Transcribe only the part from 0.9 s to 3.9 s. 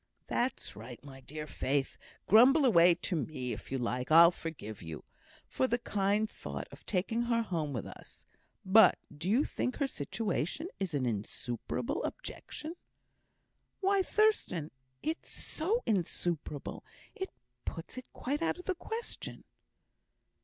my dear Faith! Grumble away to me, if you